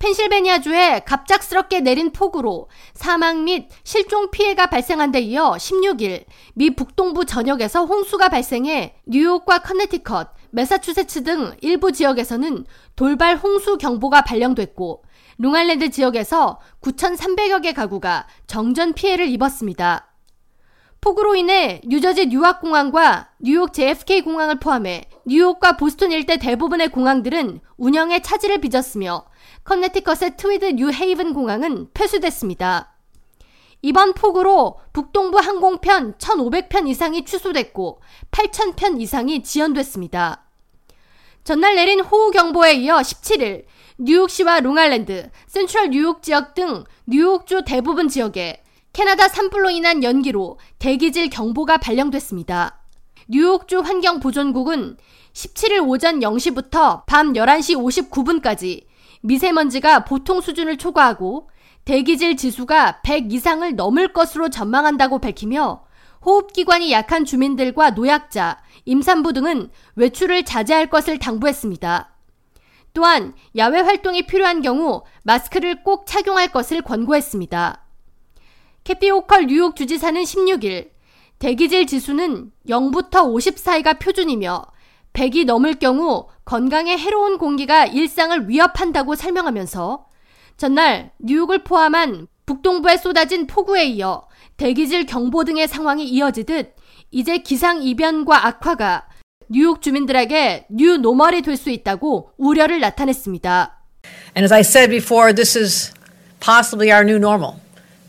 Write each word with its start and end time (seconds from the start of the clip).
펜실베니아주에 0.00 1.00
갑작스럽게 1.00 1.80
내린 1.80 2.10
폭우로 2.10 2.68
사망 2.94 3.44
및 3.44 3.68
실종 3.84 4.30
피해가 4.30 4.66
발생한 4.66 5.12
데 5.12 5.20
이어 5.20 5.52
16일 5.52 6.24
미 6.54 6.74
북동부 6.74 7.26
전역에서 7.26 7.84
홍수가 7.84 8.30
발생해 8.30 8.96
뉴욕과 9.06 9.58
커네티컷, 9.58 10.28
메사추세츠 10.52 11.22
등 11.24 11.52
일부 11.60 11.92
지역에서는 11.92 12.64
돌발 12.96 13.36
홍수 13.36 13.76
경보가 13.76 14.22
발령됐고 14.22 15.04
롱아일랜드 15.36 15.90
지역에서 15.90 16.60
9,300여 16.80 17.62
개 17.62 17.74
가구가 17.74 18.26
정전 18.46 18.94
피해를 18.94 19.28
입었습니다. 19.28 20.09
폭우로 21.00 21.34
인해 21.34 21.80
뉴저지 21.84 22.26
뉴왁공항과 22.26 23.30
뉴욕 23.38 23.72
JFK 23.72 24.20
공항을 24.20 24.60
포함해 24.60 25.04
뉴욕과 25.24 25.78
보스턴 25.78 26.12
일대 26.12 26.36
대부분의 26.36 26.90
공항들은 26.90 27.60
운영에 27.78 28.20
차질을 28.20 28.60
빚었으며 28.60 29.24
커네티컷의 29.64 30.36
트위드 30.36 30.66
뉴헤이븐 30.66 31.32
공항은 31.32 31.88
폐쇄됐습니다. 31.94 32.94
이번 33.80 34.12
폭우로 34.12 34.78
북동부 34.92 35.38
항공편 35.38 36.18
1,500편 36.18 36.86
이상이 36.86 37.24
취소됐고 37.24 38.02
8,000편 38.30 39.00
이상이 39.00 39.42
지연됐습니다. 39.42 40.44
전날 41.44 41.76
내린 41.76 42.00
호우경보에 42.00 42.74
이어 42.74 42.96
17일 42.96 43.64
뉴욕시와 43.96 44.60
롱아일랜드, 44.60 45.30
센트럴 45.46 45.90
뉴욕 45.90 46.22
지역 46.22 46.54
등 46.54 46.84
뉴욕주 47.06 47.62
대부분 47.66 48.08
지역에 48.08 48.62
캐나다 48.92 49.28
산불로 49.28 49.70
인한 49.70 50.02
연기로 50.02 50.58
대기질 50.78 51.30
경보가 51.30 51.78
발령됐습니다. 51.78 52.80
뉴욕주 53.28 53.80
환경보존국은 53.80 54.96
17일 55.32 55.88
오전 55.88 56.18
0시부터 56.18 57.04
밤 57.06 57.32
11시 57.34 58.10
59분까지 58.10 58.84
미세먼지가 59.20 60.04
보통 60.04 60.40
수준을 60.40 60.76
초과하고 60.76 61.48
대기질 61.84 62.36
지수가 62.36 63.02
100 63.02 63.32
이상을 63.32 63.76
넘을 63.76 64.12
것으로 64.12 64.48
전망한다고 64.48 65.20
밝히며 65.20 65.84
호흡기관이 66.24 66.90
약한 66.92 67.24
주민들과 67.24 67.90
노약자, 67.90 68.60
임산부 68.84 69.32
등은 69.32 69.70
외출을 69.94 70.44
자제할 70.44 70.90
것을 70.90 71.18
당부했습니다. 71.18 72.10
또한 72.92 73.34
야외 73.56 73.80
활동이 73.80 74.26
필요한 74.26 74.62
경우 74.62 75.04
마스크를 75.22 75.84
꼭 75.84 76.06
착용할 76.06 76.48
것을 76.48 76.82
권고했습니다. 76.82 77.89
캐피 78.84 79.10
오컬 79.10 79.46
뉴욕 79.46 79.76
주지사는 79.76 80.22
16일 80.22 80.90
대기질 81.38 81.86
지수는 81.86 82.50
0부터 82.68 83.24
50 83.26 83.58
사이가 83.58 83.94
표준이며 83.94 84.64
100이 85.12 85.44
넘을 85.44 85.74
경우 85.78 86.28
건강에 86.44 86.96
해로운 86.96 87.38
공기가 87.38 87.86
일상을 87.86 88.48
위협한다고 88.48 89.14
설명하면서 89.14 90.06
전날 90.56 91.12
뉴욕을 91.18 91.64
포함한 91.64 92.26
북동부에 92.46 92.96
쏟아진 92.96 93.46
폭우에 93.46 93.84
이어 93.86 94.26
대기질 94.56 95.06
경보 95.06 95.44
등의 95.44 95.68
상황이 95.68 96.06
이어지듯 96.06 96.74
이제 97.10 97.38
기상 97.38 97.82
이변과 97.82 98.46
악화가 98.46 99.06
뉴욕 99.48 99.82
주민들에게 99.82 100.66
new 100.70 100.96
normal이 100.98 101.42
될 101.42 101.56
수 101.56 101.70
있다고 101.70 102.30
우려를 102.36 102.80
나타냈습니다. 102.80 103.82
And 104.36 104.44
as 104.44 104.52
I 104.52 104.60
said 104.60 104.90
before, 104.90 105.34
this 105.34 105.58
is 105.58 105.92
possibly 106.40 106.92
our 106.92 107.04
new 107.04 107.16
normal. 107.16 107.56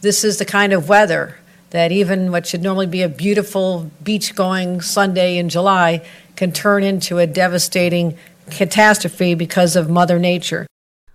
This 0.02 0.24
is 0.24 0.40
the 0.40 0.46
kind 0.46 0.74
of 0.74 0.90
weather 0.90 1.36
that 1.70 1.92
even 1.92 2.32
what 2.32 2.48
should 2.48 2.64
normally 2.64 2.88
be 2.88 3.04
a 3.04 3.08
beautiful 3.08 3.92
beach 4.04 4.34
going 4.34 4.82
Sunday 4.82 5.38
in 5.38 5.48
July 5.48 6.02
can 6.36 6.52
turn 6.52 6.84
into 6.84 7.20
a 7.20 7.28
devastating 7.28 8.18
catastrophe 8.50 9.36
because 9.36 9.76
of 9.76 9.92
Mother 9.92 10.18
Nature. 10.18 10.66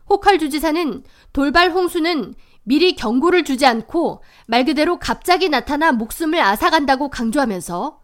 호컬 0.09 0.39
주지사는 0.39 1.03
돌발 1.33 1.73
홍수는 1.73 2.37
미리 2.63 2.95
경고를 2.95 3.43
주지 3.43 3.67
않고 3.67 4.23
말 4.47 4.65
그대로 4.65 5.01
갑자기 5.01 5.49
나타나 5.49 5.91
목숨을 5.91 6.41
앗아간다고 6.41 7.11
강조하면서 7.11 8.01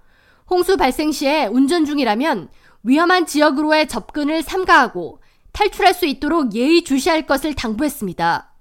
홍수 0.51 0.77
발생 0.77 1.13
시에 1.13 1.47
운전 1.47 1.85
중이라면 1.85 2.49
위험한 2.83 3.27
지역으로의 3.27 3.87
접근을 3.87 4.43
삼가하고 4.43 5.21
탈출할 5.53 5.95
수 5.95 6.07
있도록 6.07 6.57
예의 6.57 6.83
주시할 6.83 7.27
것을 7.27 7.55
당부했습니다. 7.55 8.52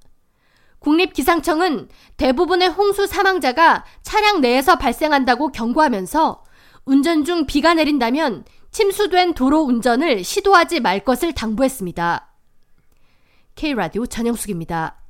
국립기상청은 0.82 1.90
대부분의 2.18 2.70
홍수 2.70 3.06
사망자가 3.06 3.86
차량 4.02 4.42
내에서 4.42 4.76
발생한다고 4.78 5.52
경고하면서 5.52 6.44
운전 6.86 7.24
중 7.24 7.46
비가 7.46 7.76
내린다면 7.76 8.46
침수된 8.72 9.34
도로 9.36 9.62
운전을 9.62 10.24
시도하지 10.24 10.80
말 10.80 11.02
것을 11.02 11.34
당부했습니다. 11.34 12.28
K라디오 13.56 14.08
전영숙입니다. 14.08 15.01